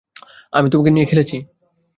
আমি 0.53 0.67
তোমাকে 0.69 0.91
নিয়ে 0.91 1.05
খেলেছি। 1.05 1.37